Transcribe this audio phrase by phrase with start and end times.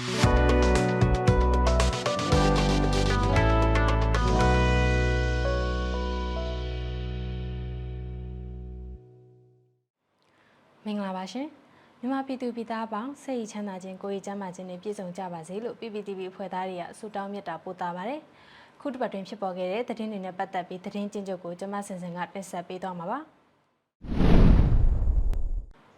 [0.00, 11.48] မင်္ဂလာပါရှင်
[12.00, 18.20] မြန်မာပြည်သူပြည်သားပေါင်းစိတ်ရချမ်းသာခြင်းကိုယ်ရည်ကျန်းမာခြင်းနဲ့ပြည့်စုံကြပါစေလို့ PPTV အဖွဲ့သားတွေကဆုတောင်းမေတ္တာပို့သပါတယ်
[18.80, 23.18] ခုတစ်ပတ်တွင်ဖြစ်ပေါ်ခဲ့တဲ့သတင်းတွေနဲ့ပတ်သက်ပြီးသတင်းကျဉ်းချုပ်ကိုကျွန်မစင်စင်ကတင်ဆက်ပေးသွားမှာပါ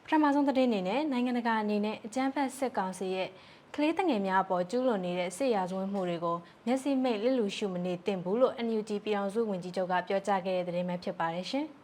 [0.04, 3.28] ပထမဆုံးသတင်းအနေနဲ့နိုင်ငံတကာအနေနဲ့အကြမ်းဖက်စစ်ကောင်စီရဲ့
[3.76, 6.36] ကလေးတငယ်များအပေါ်ကျူးလွန်နေတဲ့စစ်ရာဇဝတ်မှုတွေကို
[6.66, 11.66] မျက်စိမိတ်လစ်လူရှုမနေသင့်ဘူးလို့ NUG ပြည်အောင်စုဝန်ကြီးချုပ်ကပြောကြားခဲ့တဲ့သတင်းပဲဖြစ်ပါတယ်ရှင်။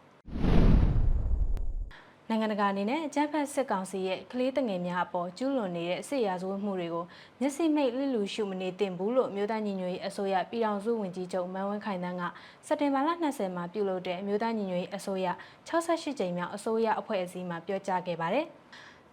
[2.29, 7.05] နိုင်ငံတကာအနေနဲ့အကြမ်းဖက်စစ်ကောင်စီရဲ့ကလေးတငယ်များအပေါ်ကျူးလွန်နေတဲ့စစ်ရာဇဝတ်မှုတွေကို
[7.39, 12.23] မျက်စိမိတ်လစ်လူရှုမနေသင့်ဘူးလို့မြို့သားညီညွတ်ရေးအစိုးရပြည်ထောင်စုဝန်ကြီးချုပ်မန်ဝင်းခိုင်တန်းက
[12.67, 15.27] စက်တင်ဘာလ20မှာပြုလုပ်တဲ့မြို့သားညီညွတ်ရေးအစိုးရ
[15.67, 18.47] 68ကြိမ်မြောက်အစိုးရအဖွဲ့အစည်းမှာပြောကြားခဲ့ပါတယ်။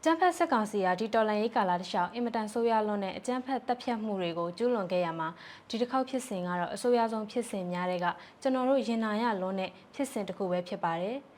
[0.05, 5.29] ကျန်းဖက်စစ်ကောင်စီကဒီတော်လန်ရေးကာလတစ်လျှောက်အင်မတန်ဆိုးရွားလွန်းတဲ့အကြမ်းဖက်တပ်ဖြတ်မှုတွေကိုကျူးလွန်ခဲ့ရမှာ
[5.69, 8.07] ဒီတစ်ခေါက်ဖြစ်စဉ်ကတော့အဆိုးရွားဆုံးဖြစ်စဉ်များတဲ့က
[8.43, 11.17] ကျွန်တော်တို့ရင်နာရလွန်းတဲ့ဖြစ်စဉ်တစ်ခုပဲဖြစ်ပါတယ်။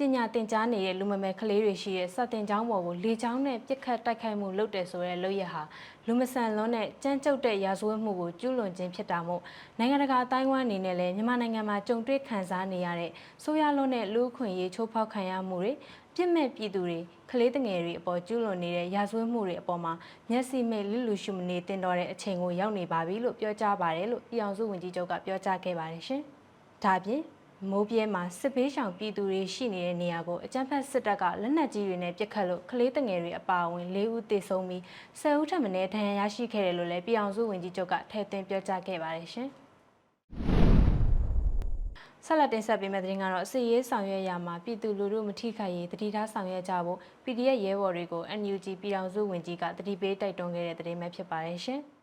[0.00, 5.62] ပညာသင်ကြားနေတဲ့လူမမယ်ကလေးတွေရှိတဲ့စတင်ကျောင်းပေါ်ကိုလေကျောင်းနဲ့ပြစ်ခတ်တိုက်ခိုက်မှုလုပ်တယ်ဆိုတဲ့လုပ်ရဟာ
[6.06, 9.42] လူမဆန်လွန်းတဲ့ကြမ်းကြုတ်တဲ့ရာဇဝတ်မှုကိုကျူးလွန်ခြင်းဖြစ်တာမို့
[9.78, 13.10] နိုင်ငံတကာအတိုင်းအဝန်းအနေနဲ့လည်းမြန်မာနိုင်ငံမှာကြုံတွေ့ခံစားနေရတဲ့
[13.42, 15.72] ဆိုးရွားလွန်းတဲ့လူ့အခွင့်အရေးချိုးဖောက်ခံရမှုတွေ
[16.14, 16.98] ပြစ်မဲ့ပြည်သူတွေ
[17.30, 19.92] ကလေးငယ်တွေအပေါ်ကျူးလွန်နေတဲ့ရာဇဝတ်မှုတွေအပေါ်မှာ
[20.30, 26.22] မျက်စိမိတ်လူလူရှုမနေတင်တော်တဲ့အချိန်ကိုရောက်နေပါပြီလို့ပြောကြားပါတယ်လို့ပြည်အောင်စုဝန်ကြီးချုပ်ကပြောကြားခဲ့ပါတယ်ရှင်။
[26.84, 27.22] ဒါပြင်
[27.68, 34.82] မိုးပြဲမှာစစ်ဘေးရှောင်ပြည်သူတွေရှိနေတဲ့နေရာကိုအကြမ်းဖက်စစ်တပ်ကလက်နက်ကြီးတွေနဲ့ပစ်ခတ်လို့ကလေးတငယ်တွေအပါအဝင်၄ဦးသေဆုံးပြီး
[35.20, 39.48] ၁၀ဦးထပ်မံဒဏ်ရာရရှိခဲ့တယ်လို့လည်းပြည်အောင်စုဝန်ကြီးချုပ်ကထည့်သွင်းပြောကြားခဲ့ပါတယ်ရှင်။
[42.24, 51.82] ဆက်လက်တင်ဆက်ပေးမယ့်သတင်းကတော့စစ်ရေးဆောင်ရွက်ရာမှာပြည်သူလူထုမထိခိုက်ရေးတတိထားဆောင်ရွက်ကြဖို့ PDF ရဲဘော်တွေကို NUG ပြည်အောင်စုဝန်ကြီးကတတိပေးတိုက်တွန်းခဲ့တဲ့သတင်းပဲဖြစ်ပါတယ်ရှင်။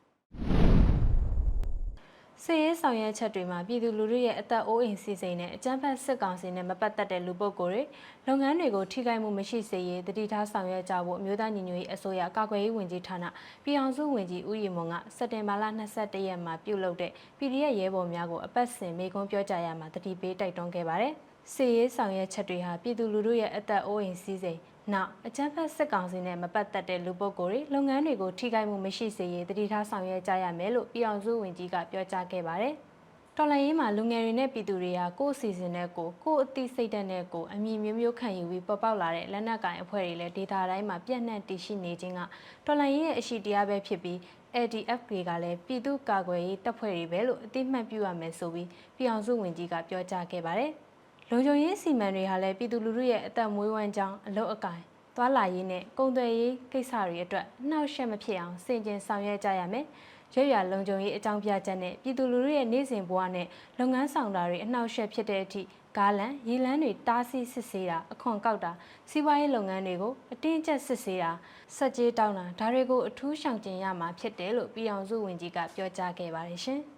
[2.44, 7.84] စည်ရေးဆောင်ရွက်ချက်တွေမှာပြည်သူလူထုရဲ့အသက်အိုးအိမ်စီစဉ်နဲ့အကြမ်းဖက်စစ်ကောင်စီနဲ့မပတ်သက်တဲ့လူပုဂ္ဂိုလ်တွေ
[8.28, 13.26] လုပ်ငန်းတွေကိုထိခိုက်မှုမရှိစေရေးတတိထားဆောင်ရွက်ကြဖို့အမျိုးသားညီညွတ်ရေးအစိုးရကာကွယ်ရေးဝန်ကြီးဌာန
[13.64, 15.64] ပြည်အောင်စုဝန်ကြီးဦးရီမွန်ကစက်တင်ဘာလ
[15.97, 21.14] 22ရက်မှာပြုလုပ်တဲ့ PDF ရဲဘော်များကိုအပတ်စဉ်မေကွန်းပြောကြားရမှာတတိပေးတိုက်တွန်းခဲ့ပါတယ်။
[21.53, 24.59] စီရေးဆောင်ရွက်ချက်တွေဟာပြည်သူလူထုရဲ့အသက်အိုးအိမ်စီးစိမ်
[24.94, 32.74] နောက်အကြမ်းဖက်စစ်ကောင်စီနဲ့မပတ်သက်တဲ့လူပုဂ္ဂိုလ်တွေလုပ်ငန်းတွေကိုထိခိုက်မှုမရှိစေရေးတတိထားဆောင်ရွက်ကြရမယ်လို့ပြည်အောင်စုဝန်ကြီးကပြောကြားခဲ့ပါတယ်။
[33.38, 42.22] တော်လှန်ရေးမှာလူငယ်တွေနဲ့ပြည်သူတွေဟာကိုယ့်အစီအစဉ်နဲ့ကိုယ်ကိုယ့်အသိစိတ်ဓာတ်နဲ့ကိုယ်အမြင်မျိုးမျိုးခံယူပြီးပေါ်ပေါက်လာတဲ့လက်နက်ကိုင်အဖွဲ့တွေလည်းဒေတာတိုင်းမှာပြန့်နှံ့တည်ရှိနေခြင်းက
[42.66, 44.18] တော်လှန်ရေးရဲ့အရှိတရားပဲဖြစ်ပြီး
[44.56, 50.74] ADF တွေကလည်းပြည်သူ့ကာကွယ်ရေးတပ်ဖွဲ့တွေပဲလို့အသိမှတ်ပြုရမယ်ဆိုပြီးပြည်အောင်စုဝန်ကြီးကပြောကြားခဲ့ပါတယ်။
[51.32, 54.80] လုံခြုံရေးစီမံတွေဟာလည်းပြည်သူလူထုရဲ့အသက်မွေးဝမ်းကြောင်းအလုပ်အကင်
[55.16, 59.86] သွာလာရေးနဲ့ကုန်သွယ်ရေးကိစ္စတွေအတွက်နှောက်ယှက်မဖြစ်အောင်စင်ကြင်ဆောင်ရွက်ကြရမယ်။
[60.34, 63.48] ရွရရလုံခြုံရေးအကြောင်းပြချက်နဲ့ပြည်သူလူထုရဲ့နေ့စဉ်ဘဝနဲ့
[63.80, 65.62] လုပ်ငန်းဆောင်တာတွေအနှောက်ယှက်ဖြစ်တဲ့အထိ
[65.98, 68.72] ကားလန်ရေလန်းတွေတားဆီးစစ်ဆေးတာအခွန်ကောက်တာ
[69.09, 71.32] စီးပွားရေးလုပ်ငန်းတွေကိုအတင်းကျပ်စစ်ဆေးတာ
[71.76, 76.82] စက်ကြေးတောင်းတာဒါတွေကိုအထူးရှောင်ကျဉ်ရမှာဖြစ်တယ်လို့ပြည်အောင်စုဝန်ကြီးကပြောကြားခဲ့ပါတယ်ရှင်။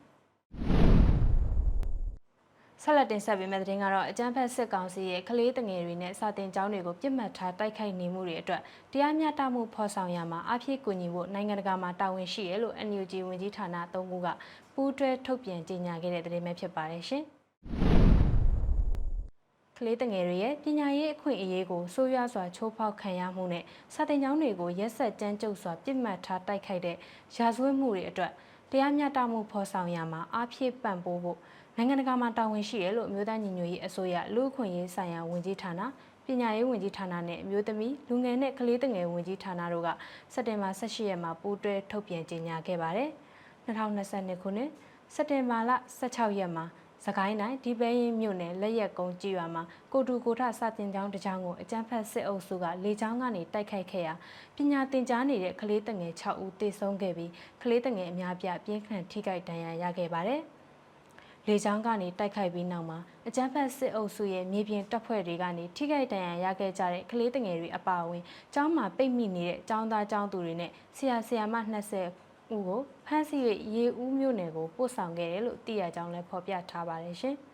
[2.83, 14.27] ဆက်လက်တင်ဆက်ပေးမယ့်သတင်းကတော့အကြမ်းဖက်စစ်ကောင်စီရဲ့ကလေးတငယ်တွေနဲ့စာတင်ကျောင်းတွေကိုပြစ်မှတ်ထားတိုက်ခိုက်နေမှုတွေအတွက်တရားမျှတမှုဖော်ဆောင်ရမှာအပြည့်ကူညီဖို့နိုင်ငံတကာမှာတာဝန်ရှိတယ်လို့ NUG ဝန်ကြီးဌာန၃ခုက
[14.73, 17.23] ပူးတွဲထုတ်ပြန်ကြေညာခဲ့တဲ့သတင်းပဲဖြစ်ပါတယ်ရှင်။
[19.77, 23.63] ကလေးတငယ်တွေရဲ့ပညာရေးအခွင့်အရေးကိုဆိုးရွားစွာချိုးဖောက်ခံရမှုနဲ့
[23.93, 26.97] စာတင်ကျောင်းတွေကိုရက်ဆက်ကြမ်းကြုတ်စွာပြစ်မှတ်ထားတိုက်ခိုက်တဲ့
[27.35, 28.31] ရာဇဝတ်မှုတွေအတွက်
[28.71, 31.39] တရားမျှတမှုဖော်ဆောင်ရမှာအပြည့်ပံ့ပိုးဖို့
[31.79, 35.81] နိုင်ငံတကာမှာတာဝန်ရှိတယ်လို့အမျိုးသားညီညွတ်ရေးအစိုးရလူ့အခွင့်အရေးဆိုင်ရာဝန်ကြီးဌာန
[36.25, 39.89] ပညာရေးဝန်ကြီးဌာနနဲ့အမျိုးသမီးလူငယ်နဲ့ကလေးငယ်ဝန်ကြီးဌာနတို့က
[40.33, 43.09] စက်တင်ဘာ18ရက်မှာပူးတွဲထုတ်ပြန်ကြေညာခဲ့ပါတယ်။
[43.67, 44.69] 2022ခုနှစ်
[45.13, 46.65] စက်တင်ဘာလ16ရက်မှာ
[47.05, 49.63] စကိုင်းတိုင်းဒီပဲရင်မြို့နယ်လက်ရက်ကုန်းကြီးရွာမှာ
[49.93, 54.13] ကိုတူကိုထစာတင်ကျောင်းတစ်ကျောင်းကိုအကြမ်းဖက်စစ်အုပ်စုကလေကြောင်းကနေတိုက်ခိုက်ခဲ့ရာ
[54.55, 57.31] ပညာသင်ကြားနေတဲ့ကလေးငယ်6ဦးသေဆုံးခဲ့ပြီး
[57.63, 60.43] ကလေးငယ်အများပြပြင်းထန်ထိခိုက်ဒဏ်ရာရခဲ့ပါတယ်။
[61.47, 71.55] လေကြောင်းကနေတိုက်ခိုက်ပြီးနောက်မှာအကြမ်းဖက်စစ်အုပ်စုရဲ့မြေပြင်တပ်ဖွဲ့တွေကနေထိခိုက်ဒဏ်ရာရခဲ့ကြတဲ့ကလေးငယ်တွေအပါအဝင်ကျောင်းမှာပိတ်မိနေတဲ့ကျောင်းသားကျောင်းသူတွေနဲ့ဆရာဆရာမ
[72.03, 73.43] 20ဦးကိုဖမ်းဆီး၍
[73.75, 77.37] ရေဦးမြို့နယ်ကိုပို့ဆောင်ခဲ့တယ်လို့သိရကြောင်းလည်းဖော်ပြထားပါတယ်ရှင်။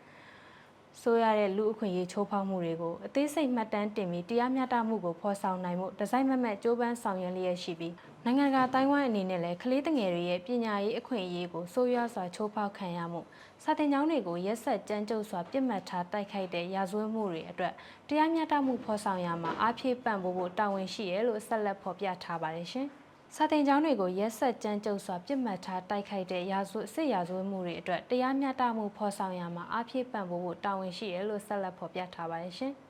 [1.01, 7.93] ဆိုရတဲ့လူအခွင့်အရေးချိုးဖောက်မှုတွေကိုအသေးစိတ်မှတ်တမ်းတင်ပြီးတရားမျှတမှုကိုဖော်ဆောင်နိုင်မှုဒီဇိုင်းမမတ်ကြိုးပမ်းဆောင်ရွက်လျက်ရှိပြီး
[8.25, 13.21] နိုင်ငံကတိုင်းဝိုင်းအနေနဲ့လည်းကလေးငယ်တွေရဲ့ပညာရေးအခွင့်အရေးကိုဆိုးရွားစွာချိုးဖောက်ခံရမှု
[13.63, 17.73] စာတင်ကျောင်းတွေကိုရက်ဆက်ကြမ်းကြုတ်စွာပြစ်မှတ်ထားတိုက်ခိုက်တဲ့ရာဇဝတ်မှုတွေအတွက်
[18.07, 22.89] တရားမျှတမှုဖော်ဆောင်ရမှာအားဖြည့်ပံ့ပိုးဖို့တာဝန်ရှိရလို့ဆက်လက်ဖော်ပြထားပါတယ်ရှင်။
[23.33, 32.73] စာတင်ကျောင်းတွေကိုရက်ဆက်ကြမ်းကြုတ်စွာပြစ်မှတ်ထားတိုက်ခိုက်တဲ့ရာဇဝတ်စစ်ရာဇဝတ်မှုတွေအတွက်တရားမျှတမှုဖော်ဆောင်ရမှာအပြည့်ပံ့ပိုးဖို့တာဝန်ရှိတယ်လို့ဆက်လက်ဖော်ပြထားပါတယ်ရှင်။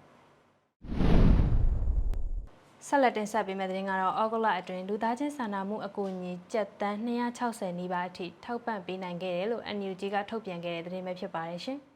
[2.88, 11.80] ဆက်လက်တင်ဆက်ပေးမယ့်သတင်းကတော့အောက်ဂလအတွင်းလူသားချင်းစာနာမှုအကူအညီကျပ်တန်း260နီးပါးအထိထောက်ပံ့ပေးနိုင်ခဲ့တယ်လို့ NUG ကထုတ်ပြန်ခဲ့တဲ့သတင်းပဲဖြစ်ပါတယ်ရှင်။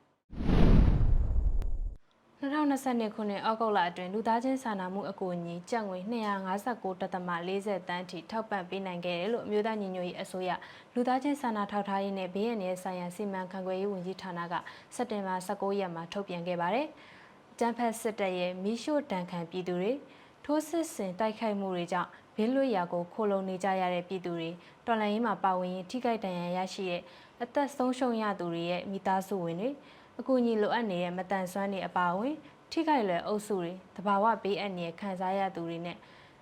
[2.41, 10.51] 2022ခုနှစ်အောက်တိုဘာအတွင်းလူသားချင်းစာနာမှုအကူအညီကျပ်ငွေ259.40တန်းထိထောက်ပံ့ပေးနိုင်ခဲ့တယ်လို့အမျိုးသားညီညွတ်ရေးအစိုးရ
[10.93, 14.53] လူသားချင်းစာနာထောက်ထားရေးနဲ့ဘေးရန်ရဲ့ဆိုင်ရာစီမံခန့်ခွဲရေးဝန်ကြီးဌာနက
[14.95, 16.87] စက်တင်ဘာ19ရက်မှာထုတ်ပြန်ခဲ့ပါတယ်။
[17.59, 19.91] ကျန်းဖက်စစ်တပ်ရဲ့မိရှို့တန်ခံပြည်သူတွေ
[20.45, 24.49] ထိုးစစ်ဆင်တိုက်ခိုက်မှုတွေကြောင့်ဘေးလွတ်ရာကိုခိုလုံနေကြရတဲ့ပြည်သူတွေ
[24.85, 27.01] တော်လှန်ရေးမှာပါဝင်ရင်ထိခိုက်ဒဏ်ရာရရှိတဲ့
[27.43, 29.69] အသက်ဆုံးရှုံးရသူတွေရဲ့မိသားစုဝင်တွေ
[30.19, 32.35] အကူအညီလိုအပ်နေတဲ့မတန်ဆွမ်းတွေအပါအဝင်
[32.71, 35.97] ထိခိုက်လွယ်အုပ်စုတွေတဘာဝဘေးအန္တရာယ်ခံစားရသူတွေနဲ့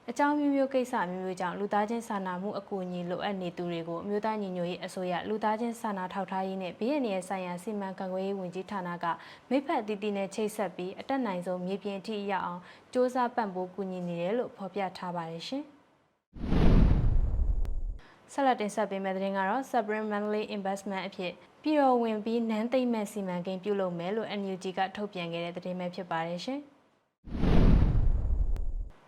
[0.09, 9.05] အကြောင်းမျိုးမျိုးကိစ္စမျိုးမျိုးကြောင့်လူသားချင်းစာနာမှုအကူအညီလိုအပ်နေသူတွေကိုအမျိုးသားညီညွတ်ရေးအစိုးရလူသားချင်းစာနာထောက်ထားရေးနဲ့ဘေးအန္တရာယ်ဆိုင်ရာစီမံခန့်ခွဲရေးဝန်ကြီးဌာနက
[9.49, 15.63] မိဖက်အသီးသီးနဲ့ချိတ်ဆက်ပြီးအတက်နိုင်ဆုံးမြေပြင်အထိရောက်အောင်စ조사ပံ့ပိုးကူညီနေတယ်လို့ဖော်ပြထားပါတယ်ရှင်။
[18.33, 21.33] ဆက်လက်တင်ဆက်ပေးမယ့်သတင်းကတော့ Supreme Monthly Investment အဖြစ်
[21.69, 26.59] ပြည်တော်ဝင်ပြီးနန်းသိမ့်မဲ့စီမံကိန်းပြုလုပ်မယ်လို့ NUG ကထုတ်ပြန်ခဲ့တဲ့သတင်းပဲဖြစ်ပါတယ်ရှင်။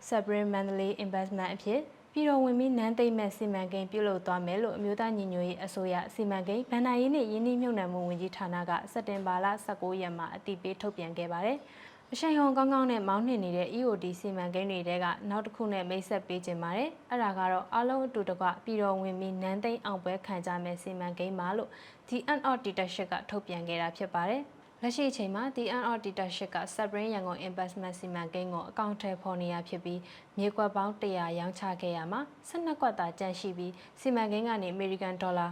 [0.08, 1.80] Supreme Monthly Investment အဖြစ်
[2.12, 11.58] ပြည်တော်ဝင်ပြီးနန်းသိမ့်မဲ့စီမံကိန်းပြုလုပ်သွားမယ်လို့အမျိုးသားညီညွတ်ရေးအစိုးရစီမံကိန်းဗဏ္ဍာရေးနှင့်ယင်းနှိမ့်မြုပ်နှံမှုဝန်ကြီးဌာနကစက်တင်ဘာလ19ရက်မှာအတည်ပြုထုတ်ပြန်ခဲ့ပါတယ်။
[12.14, 21.70] အရှိန်ဟုန်ကောင်းကောင်းနဲ့မောင်းနှင်နေတဲ့ EOD စီမံကိန်းတွေတဲကနောက်တစ်ခုနဲ့မိတ်ဆက်ပေးခြင်းပါတယ်။အဲ့ဒါကတော့အလုံးအတူတကွပြည်တော်ဝင်ပြီးနန်းသိန်းအောင်ပွဲခံကြမဲ့စီမံကိန်းပါလို့
[22.08, 24.42] The Unot Dictatorship ကထုတ်ပြန်ခဲ့တာဖြစ်ပါတယ်။
[24.82, 30.00] လက်ရှိအချိန်မှာ The Unot Dictatorship က Subbrain ရန်ကုန် Investment စီမံကိန်းကိုအကောင့်ထဲဖော်နေရဖြစ်ပြီး
[30.38, 35.50] မြေကွက်ပေါင်း100ရောင်းချခဲ့ရမှာ12ကွက်သာကျန်ရှိပြီးစီမံကိန်းကနေ American Dollar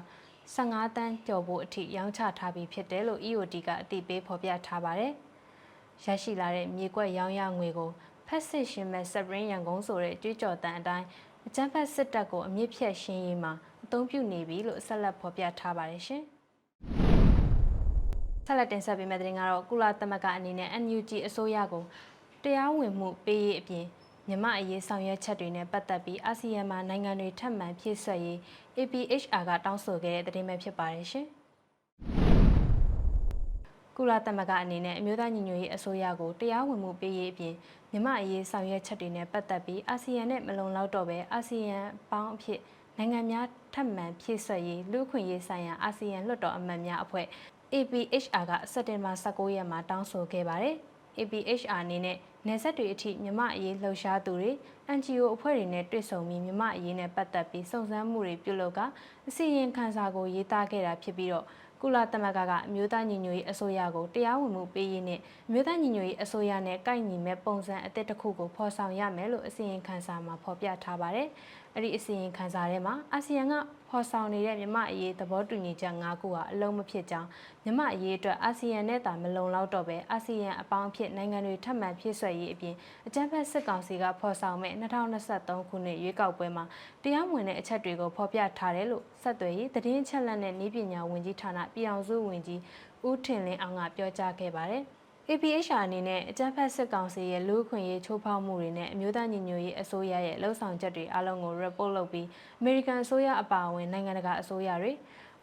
[0.55, 5.15] 15တန်းကျော်ဖို့အထိရောင်းချထားပြီးဖြစ်တယ်လို့ EOD ကအသိပေးဖော်ပြထားပါတယ်။
[6.05, 7.91] ရရှိလာတဲ့မြေကွက်ရောင်းရငွေကို
[8.27, 11.07] ဖက်စစ်ရှင်မဲ့စပရင်ရန်ကုန်ဆိုတဲ့ကြွေးကြော်တန်အတိုင်း
[11.47, 13.53] အကြမ်းဖက်စစ်တပ်ကိုအမြင့်ဖြတ်ရှင်းရေးမှာ
[13.85, 16.23] အသုံးပြုနေပြီလို့ဆက်လက်ဖော်ပြထားပါတယ်ရှင်။
[18.47, 21.85] ဆက်လက်တင်ဆက်ပေးမယ့်သတင်းကတော့ကုလသမဂ္ဂအနေနဲ့ NUG အစိုးရကို
[22.45, 23.87] တရားဝင်မှုပေးရေးအပြင်
[24.29, 28.39] မြမအရေးဆောင်ရွက်ချက်တွေနဲ့ပတ်သက်ပြီးအာဆီယံမှာနိုင်ငံတွေထပ်မံဖြည့်ဆွက်ရေး
[28.79, 31.29] APHR ကတောင်းဆိုခဲ့တဲ့သတင်းပဲဖြစ်ပါတယ်ရှင်။
[34.01, 37.55] ကုလသမဂ္ဂအနေနဲ့အမျိုးသားညီညွတ်ရေးအစိုးရကိုတရားဝင်မှုပေးရေးအပြင်
[37.93, 41.79] မြမအရေးဆောင်ရွက်ချက်တွေနဲ့ပတ်သက်ပြီးအာဆီယံနဲ့မလုံလောက်တော့ပဲအာဆီယံ
[42.11, 42.61] ပေါင်းအဖြစ်
[42.99, 47.27] နိုင်ငံများထပ်မံဖြည့်ဆွက်ရေးလူ့ခွင့်ရေးဆိုင်ရာအာဆီယံလွှတ်တော်အမတ်များအဖွဲ့
[47.75, 50.77] APHR ကစက်တင်ဘာ19ရက်မှာတောင်းဆိုခဲ့ပါတယ်။
[51.19, 52.17] APHR အနေနဲ့
[52.47, 54.51] နေဆက်တွေအထိမြမအရေးလှုပ်ရှားသူတွေ
[54.97, 58.81] NGO အဖွဲ့တွေနဲ့တွေ့ဆုံပြီးမြမအရေးနဲ့ပတ်သက်ပြီးစုံစမ်းမှုတွေပြုလုပ်က
[59.29, 61.47] အစီရင်ခံစာကိုရေးသားခဲ့တာဖြစ်ပြီးတော့
[61.83, 71.29] ကုလသမဂ္ဂကအမျိုးသားညီညွတ်ရေးအစိုးရကိုတရားဝင်မှုပေးရေးနဲ့အမျိုးသားညီညွတ်ရေးအစိုးရနဲ့ကိုက်ညီမဲ့ပုံစံအသစ်တစ်ခုကိုဖော်ဆောင်ရမယ်လို့အစီရင်ခံစာမှာဖော်ပြထားပါတယ်။
[71.75, 73.55] အဲ့ဒီအစီရင်ခံစာထဲမှာအာဆီယံက
[73.89, 77.29] ဖော်ဆောင်နေတဲ့မြမအရေးသဘောတူညီချက်၅ခုဟာအလုံးမဖြစ်ကြောင်း
[77.65, 82.75] မြမအရေးအတွက်အာဆီယံနဲ့တာမလုံလောက်တော့ပဲအာဆီယံအပေါင်းဖြစ်နိုင်ငံတွေထပ်မံဖြည့်ဆွက်ရေးအပြင်
[83.07, 86.65] အကြမ်းဖက်စစ်ကောင်စီကဖော်ဆောင်မဲ့2023ခုနှစ်ရွေးကောက်ပွဲမှာ
[87.03, 92.61] တရားဝင်တဲ့အချက်တွေကိုဖော်ပြထားတယ်လို့ဆက်သွယ်ရေးသတင်းချက်လက်နဲ့နည်းပညာဝန်ကြီးဌာနပြည်အောင်စုဝန်ကြီး
[93.07, 94.85] ဦးထင်လင်းအောင်ကပြောကြားခဲ့ပါတယ်။
[95.33, 102.27] APHR အနေနဲ့အကြမ်းဖက်စစ်ကောင်စီရဲ့လူ့အခွင့်အရေးချိုးဖောက်မှုတွေနဲ့အမျိုးသားညီညွတ်ရေးအစိုးရရဲ့လှုပ်ဆောင်ချက်တွေအလုံးကို report လုပ်ပြီး
[102.61, 104.93] American အစိုးရအပါအဝင်နိုင်ငံတကာအစိုးရတွေ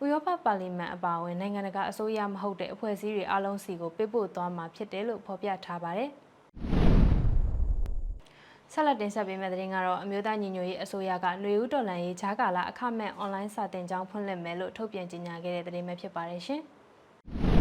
[0.01, 6.09] ဥရောပပါလီမန်အပါအဝင်နိုင်ငံတကာအစိုးရမဟုတ်တဲ့အဖွဲ့အစည်းတွေအလုံးစီကိုပေးပို့သွားမှာဖြစ်တယ်လို့ဖော်ပြထားပါတယ်။
[8.73, 16.61] ဆက်လက်တင်ဆက်ပေးမယ့်သတင်းကတော့အမျိုးသားညီညွတ်ရေးအစိုးရကຫນွေဦးတော်လန်ရေးဂျာကာလာအခမဲ့အွန်လိုင်းစာသင်ကျောင်းဖွင့်လှစ်မယ်လို့ထုတ်ပြန်ကြေညာခဲ့တဲ့သတင်းပဲဖြစ်ပါတယ်ရှင်။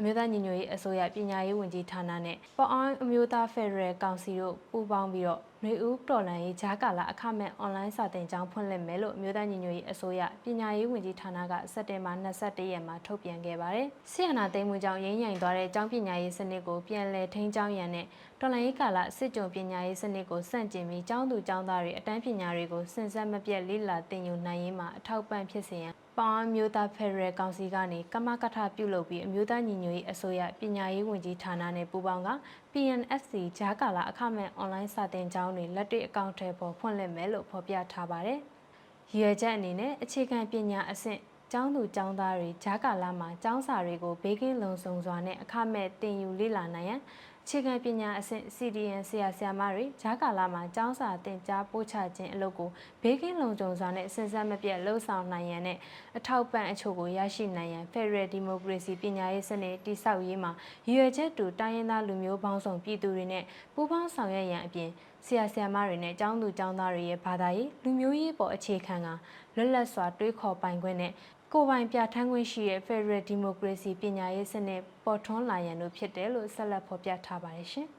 [0.00, 18.06] အမျိုးသားညီညွတ်ရေးအစိုးရပညာရေးဝန်ကြီးဌာနနဲ့ပေါ်အောင်အမျိုးသားဖက်ဒရယ်ကောင်စီတို့ပူးပေါင်းပြီးတော့ နှွေဦးတော်လန်ရေးဂျာကာလာအခမဲ့အွန်လိုင်းစာသင်ကျောင်းဖွင့်လှစ်မယ်လို့အမျိုးသားညီညွတ်ရေးအစိုးရပညာရေးဝန်ကြီးဌာနကစက်တင်ဘာ22ရက်မှာထုတ်ပြန်ခဲ့ပါတယ်။ဆီယနာသိမ်းမှုကြောင့်ရင်းညင်သွားတဲ့ကျောင်းပညာရေးစနစ်ကိုပြန်လည်ထိန်းကျောင်းရန်နဲ့
[18.40, 32.28] တော်လန်ရေးကာလစစ်ကြုံပညာရေးစနစ်ကိုစန့်ကျင်ပြီးကျောင်းသူကျောင်းသားတွေအတန်းပညာတွေကိုစင်စက်မပြတ်လေ့လာသင်ယူနိုင်ရေးမှာအထောက်ပံ့ဖြစ်စေရန်ပေါင်းမျိုးသားဖက်ဒရယ်ကောင်စီကနေကမကထပြုလုပ်ပြီးအမျိုးသားညီညွတ်ရေးအစိုးရပညာရေးဝန်ကြီးဌာနနဲ့ပူးပေါင်းက
[32.74, 38.40] PNSC ဂျာကာလာအခမဲ့အွန်လိုင်းစာသင်ကျောင်းတွေလက်တွေ့အကောင့်ထဲပေါ်ဖွင့်လှစ်မယ်လို့ဖော်ပြထားပါတယ်။
[39.10, 41.20] ရည်ရွယ်ချက်အနေနဲ့အခြေခံပညာအဆင့်
[41.52, 47.00] ကျောင်းသူကျောင်းသားတွေဂျာကာလာမှာကျောင်းစာတွေကိုဘေးကင်းလုံခြုံစွာနဲ့အခမဲ့သင်ယူလေ့လာနိုင်ရန်
[47.39, 52.70] အအ ခြေခံပညာအဆင့် CDN ဆရာဆရာမတွေဂျာကာလာမှာကျောင်းစာသင်ကြားပို့ချခြင်းအလုပ်ကို
[53.02, 55.78] ဘေးကင်းလုံခြုံစွာနဲ့စဉ်ဆက်မပြတ်လှုပ်ဆောင်နိုင်ရန်နဲ့
[56.16, 60.52] အထောက်ပံ့အချို့ကိုရရှိနိုင်ရန် Federal Democracy ပညာရေးစနစ်တည်ဆောက်ရေးမှာ
[60.86, 64.90] ရည်ရွယ်ချက်တူတိုင်းရင်းသားလူမျိုးပေါင်းစုံပြည်သူတွေနဲ့ပူးပေါင်းဆောင်ရွက်ရန်အပြင်
[65.26, 69.08] ဆရာဆရာမတွေနဲ့ကျောင်းသူကျောင်းသားတွေရဲ့ဘာသာရေးလူမျိုးရေးပေါ်အခြေခံက
[69.56, 71.12] လွတ်လပ်စွာတွေးခေါ်ပိုင်ခွင့်နဲ့
[71.54, 77.86] ကိုယ်ပိုင်ပြဋ္ဌာန်းခွင့်ရှိတဲ့ Federal Democracy ပညာရေးစနစ်ပေါ်ထွန်းလာရန်တို့ဖြစ်တယ်လို့ဆက်လက်ဖော်ပြထားပါတယ်ရှင်။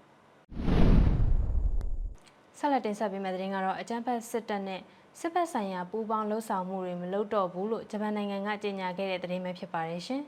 [2.58, 4.82] ဆက်လက်တင်ဆက်ပေးမယ့်သတင်းကတော့အကြမ်းဖက်စစ်တပ်နဲ့
[5.20, 10.22] စစ်ဘက်ဆိုင်ရာပူးပေါင်းလှုပ်ဆောင်မှုတွေမလုပ်တော့ဘူးလို့ဂျပန်နိုင်ငံကကြေညာခဲ့တဲ့သတင်းပဲဖြစ်ပါတယ်ရှင်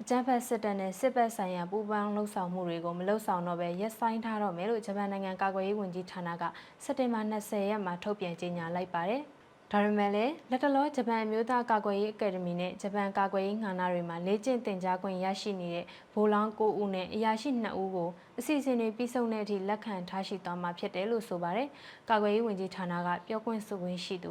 [0.00, 6.42] အကြမ်းဖက်စစ်တပ်နဲ့စစ်ဘက်ဆိုင်ရာပူးပေါင်းလှုပ်ဆောင်မှုတွေကိုမလှုပ်ဆောင်တော့ဘဲရပ်ဆိုင်းထားတော့မယ်လို့ဂျပန်နိုင်ငံကာကွယ်ရေးဝန်ကြီးဌာနက
[6.84, 9.24] စက်တင်ဘာ20ရက်မှာထုတ်ပြန်ကြေညာလိုက်ပါတယ်။
[9.72, 15.84] ဒါပေမဲ့လည်းလက်တလောဂျပန်အမျိုးသားကာကွယ်ရေးအကယ်ဒမီနဲ့ဂျပန်ကာကွယ်ရေးငါးနာတွေမှာလေ့ကျင့်သင်ကြားခွင့်ရရှိနေတဲ့
[16.14, 21.68] ဗိုလ်လောင်း9ဦးနဲ့အရာရှိ2ဦးကိုအစီအစဉ်တွေပြီးဆုံးတဲ့အထိလက်ခံထားရှိသွားမှာဖြစ်တယ်လို့ဆိုပါတယ်။
[22.10, 24.30] ကာကွယ်ရေးဝန်ကြီးဌာနကပြောခွင့်ဆိုခွင့်ရှိသူ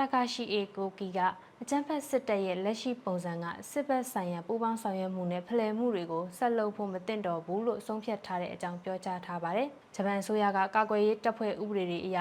[0.00, 1.20] တကာရှိအေကိုကီက
[1.62, 12.18] အကြံဖက်စစ်တပ်ရဲ့လက်ရှိပုံစံကစစ်ဘက်ဆိုင်ရာပူးပေါင်းဆောင်ရွက်မှုနဲ့ဖလှယ်မှုတွေကိုဆက်လုပ်ဖို့မသင့်တော်ဘူးလို့ဆုံးဖြတ်ထားတဲ့အကြောင်းပြောကြားထားပါတယ်။ဂျပန်အစိုးရကကာကွယ်ရေးတပ်ဖွဲ့ဥပဒေတွေအရ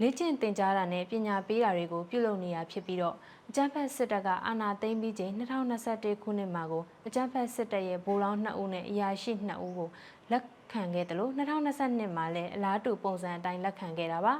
[0.00, 3.14] လေ့ကျင့်သင်ကြားတာနဲ့ပညာပေးတာတွေကိုပြုလုပ်နေတာဖြစ်ပြီးတော့
[3.48, 9.88] အကြမ်းဖက်စစ်တပ်ကအာဏာသိမ်းပြီးချိန်2021ခုနှစ်မှာကိုအကြမ်းဖက်စစ်တပ်ရဲ့ဗိုလ်လောင်း2ဦးနဲ့အရာရှိ2ဦးကို
[10.30, 14.34] လက်ခံခဲ့တယ်လို့2022မှာလည်းအလားတူပုံစံအတိုင်းလက်ခံခဲ့တာပါ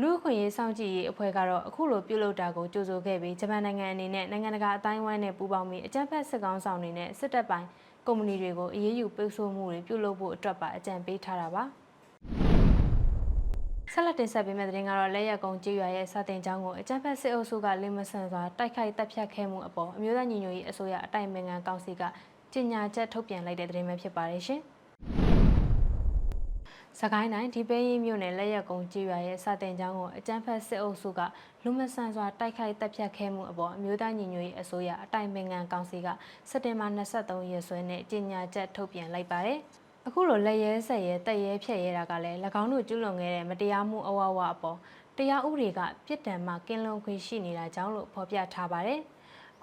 [0.00, 7.66] လူ့အခွင့်အရေးစောင့်ကြည့်ရေးအဖွဲ့ကတော့အခုလိုပြုလုပ်တာကိုကြိုဆိုခဲ့ပြီးဂျပန်နိုင်ငံအနေနဲ့နိုင်ငံတကာအတိုင်းအဝိုင်းနဲ့ပူးပေါင်းပြီးအကြမ်းဖက်စစ်ကောင်ဆောင်တွေနဲ့စစ်တပ်ပိုင်း
[8.06, 11.64] ကုမ္ပဏီတွေကိုအရေးယူပိတ်ဆို့မှုတွေပြုလုပ်ဖို့အတွက်ပါအကြံပေးထားတာပါ။
[13.92, 22.02] ဆက်လက်တင်ဆက်ပေးမယ့်သတင်းကတော့လက်ရက်ကုန်းကြေးရွာရဲ့စာတင်ကျောင်းကိုအကြမ်းဖက်စစ်အုပ်စုကလင်းမဆန်စွာတိုက်ခိုက်တပ်ဖြတ်ခဲ့မှုအပေါ်အမျိုးသားညီညွတ်ရေးအစိုးရအတိုင်ပင်ခံကောင်စီက
[22.52, 24.62] ကြေညာချက်ထုတ်ပြန်လိုက်တဲ့သတင်းပဲဖြစ်ပါတယ်ရှင်။
[27.00, 31.20] စကိုင်းတိုင်းဒီပဲရင်မြို့နယ်လက်ရက်ကုန်းကြေးရွာရဲ့စာတင်ကျောင်းကိုအကြမ်းဖက်စစ်အုပ်စုက
[31.64, 36.08] လူမဆန်စွာတိုက်ခိုက်တပ်ဖြတ်ခဲ့မှုအပေါ်အမျိုးသားညီညွတ်ရေးအစိုးရအတိုင်ပင်ခံကောင်စီက
[36.50, 39.58] စက်တင်ဘာ23ရက်စွဲနဲ့ကြေညာချက်ထုတ်ပြန်လိုက်ပါတယ်။
[40.06, 44.78] အခုလိုလက်ရဲဆက်ရဲတက်ရဲဖြက်ရဲတာကလည်း၎င်းတို့ကျူးလွန်ခဲ့တဲ့မတရားမှုအဝဝအပေါ်
[45.16, 49.15] တရားဥပဒေကပြစ်ဒဏ်မှကင်းလွန်ခွင့်ရှိနေတာကြောင့်လို့ဖော်ပြထားပါတယ်။အ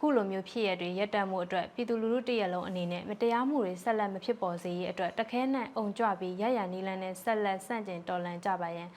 [0.06, 8.90] ခုလိုမျိုးဖြစ်ရတွေရက်တက်မှုအတွက်ပြည်သူလူထုတရက်လုံးအနေနဲ့မတရားမှုတွေဆက်လက်မဖြစ်ပေါ်စေရေးအတွက်တခဲနဲ့အုံကြွပြီးရရနီလန်းနဲ့ဆက်လက်ဆန့်ကျင်တော်လှန်ကြပါရန်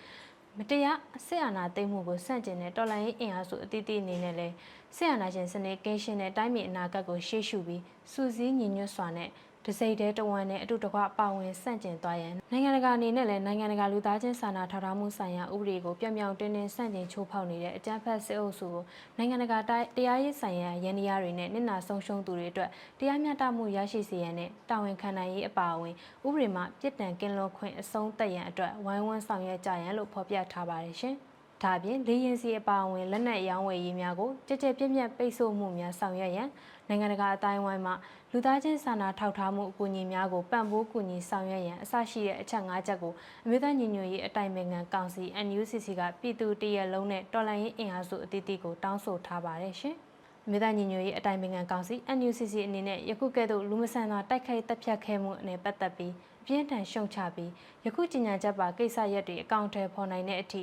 [0.58, 4.54] မတရားဆက်အာဏာသိမ်းမှုကိုဆန့်ကျင်တဲ့တော်လှန်ရေးအင်အားစုအသီးသီးအနေနဲ့လည်း
[4.96, 7.82] ဆက်အာဏာရှင်စနစ်ကင်းရှင်းတဲ့တိုင်းပြည်အနာဂတ်ကိုရှေ့ရှုပြီး
[8.12, 9.28] စူးစီးညီညွတ်စွာနဲ့
[9.66, 18.82] တစိမ့်တဲတဝန်နဲ့အတူတကွပါဝင်ဆန့်ကျင်သွားရန်နိုင်ငံတကာအနေနဲ့လည်းနိုင်ငံတကာလူသားချင်းစာနာထောက်ထားမှုဆိုင်ရာဥပဒေကိုပြောင်ပြောင်တင်းတင်းဆန့်ကျင်ချိုးဖောက်နေတဲ့အကြမ်းဖက်စစ်အုပ်စုကို
[19.16, 19.70] နိုင်ငံတကာတ
[20.06, 25.94] ရားရေးဆိုင်ရာရန်တရားတွေနဲ့နစ်နာဆုံးရှုံးသူတွေအတွက်တရားမျှတမှုရရှိစေရန်နဲ့တာဝန်ခံနိုင်ရေးအပါအဝင်
[26.26, 31.16] ဥပဒေမှာပြစ်ဒဏ်ကင်းလွတ်ခွင့်အဆုံးသတ်ရန်အတွက်ဝိုင်းဝန်းဆောင်ရွက်ကြရန်လို့ဖော်ပြထားပါတယ်ရှင်။
[31.62, 36.48] ဒါပြင်လေရင်စီအပါအဝင်လက်နက်ရောင်းဝယ်ရေးများကိုကြကြပြည့်ပြည့်ပိတ်ဆို့မှုများဆောင်ရွက်ရန်
[36.88, 37.94] နိုင်ငံတကာအတိုင်းအဝိုင်းမှာ
[38.32, 43.12] လူသားချင်းစာနာထောက်ထားမှုအကူအညီများကိုပံ့ပိုးကူညီဆောင်ရွက်ရန်အစရှိတဲ့အချက်၅ချက်ကို
[43.44, 49.96] အမျိုးသားညီညွတ်ရေးအတိုင်ပင်ခံကောင်စီ NUCC ကပြည်သူတရက်လုံးနဲ့တော်လှန်ရေးအင်အားစုအသီးသီးကိုတောင်းဆိုထားပါတယ်ရှင်။
[50.50, 57.50] မြေသားညီညွတ်ရေးအတိုင်ပင်ခံကောင်စီ NUCC အနေနဲ့ယခုကဲ့သို့လူမဆန်သောတိုက်ခိုက်တပ်ဖြတ်ခဲ့မှုအနေပတ်သက်ပြီးအပြင်းထန်ရှုံချပြီး
[57.84, 60.62] ယခုကြီးညာချက်ပါကိစ္စရပ်တွေအကောင့်ထဲပေါ်နိုင်တဲ့အထိ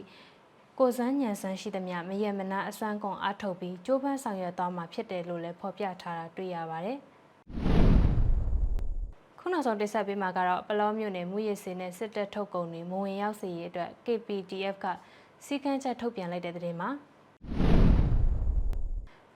[0.79, 6.97] ကိုစန်းညံဆန်းရှိသမျှမရမနာအစွမ်းကုန်အားထုတ်ပြီးကြိုးပမ်းဆောင်ရွက်သွားမှာဖြစ်တယ်လို့လည်းဖော်ပြထားတာတွေ့ရပါတယ်။
[9.39, 14.85] ခုနောက်ဆုံးတင်ဆက်ပေးမှာကတော့ပလောမြို့နယ်မူရစ်စင်းနဲ့စစ်တပ်ထုတ်ကုန်တွေမဝင်ရောက်စေရေးအတွက် KPDF က
[15.45, 16.89] စီကန်းချက်ထုတ်ပြန်လိုက်တဲ့တဲ့မှာ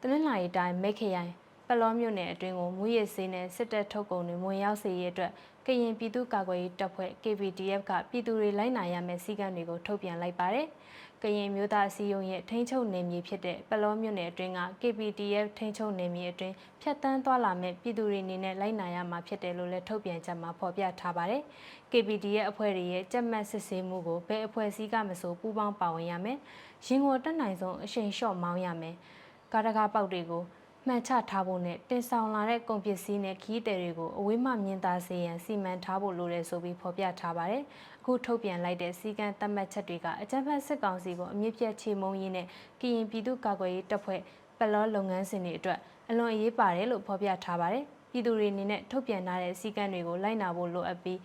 [0.02, 1.32] တနင်္လာရီတိုင်းမိတ်ခရိုင်
[1.70, 5.32] ပလောမြို့နယ်အတွင်းကိုမူရစ်စေးနဲ့စစ်တပ်ထုတ်ကုန်တွေမဝင်ရောက်စေရေးအတွက်
[5.66, 10.68] ကရင်ပြည်သူ့ကာကွယ်ရေးတပ်ဖွဲ့ KPDF ကပြည်သူတွေလိုက်နာရမယ့်စည်းကမ်းတွေကိုထုတ်ပြန်လိုက်ပါတယ်။
[11.24, 21.42] ကရင်မျိုးသားအစည်းအရုံးရဲ့ထိန်းချုပ်နယ်မြေဖြစ်တဲ့ပလောမြို့နယ်အတွင်းက KPDF ထိန်းချုပ်နယ်မြေအတွင်းဖြတ်တန်းသွားလာမဲ့ပြည်သူတွေအနေနဲ့လိုက်နာရမှာဖြစ်တယ်လို့လည်းထုတ်ပြန်ချက်မှာဖော်ပြထားပါတယ်။
[21.92, 26.38] KPDF အဖွဲ့တွေရဲ့ကြက်မှတ်စစ်ဆေးမှုကိုဘယ်အဖွဲ့အစည်းကမဆိုပူးပေါင်းပါဝင်ရမယ်။
[26.86, 28.96] ရင်ကိုတက်နိုင်ဆုံးအရှိန်လျှော့မောင်းရမယ်။
[29.54, 30.44] ကားတကားပေါက်တွေကို
[30.88, 37.64] မှန်ချထားဖို့နဲ့တင်ဆောင်လာတဲ့ကုန်ပစ္စည်းနဲ့ခီးတယ်တွေကိုအဝေးမှမြင်သာစေရန်စီမံထားဖို့လိုတယ်ဆိုပြီးဖော်ပြထားပါတယ်။
[38.02, 42.48] အခုထုတ်ပြန်လိုက်တဲ့စီကံသတ်မှတ်ချက်တွေကအကြံဖတ်စစ်ကောင်စီကိုအမြင့်ပြတ်ချေမှုန်းရင်းနဲ့
[42.82, 44.22] ကရင်ပြည်သူ့ကာကွယ်ရေးတပ်ဖွဲ့
[44.60, 45.80] ပလောလုပ်ငန်းစဉ်တွေအတွက်
[46.10, 51.20] အလွန်အရေးပါတယ်လို့ဖော်ပြထားပါတယ်။ပြည်သူတွေအနေနဲ့ထုတ်ပြန်ထားတဲ့စီကံတွေကိုလိုက်နာဖို့လိုအပ်ပြီး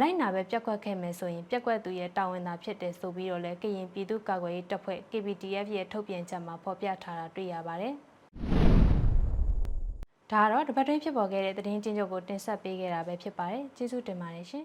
[0.00, 7.96] လိုက်နာပဲပြက်ကွက်ခဲ့မယ်ဆိုရင်ပြက်ကွက်သူရဲ့တာဝန်သာဖြစ်တယ်ဆိုပြီးတော့လည်းကရင်ပြည်သူ့ကာကွယ်ရေးတပ်ဖွဲ့ KPDF ရဲ့ထုတ်ပြန်ချက်မှာဖော်ပြထားတာတွေ့ရပါတယ်။
[10.30, 14.64] ဒါကတော့တပတ်တွင်းဖြစ်ပေါ်ခဲ့တဲ့သတင်းချင်းချုပ်ကိုတင်ဆက်ပေးခဲ့တာပဲဖြစ်ပါတယ်ကျေးဇူးတင်ပါတယ်ရှင်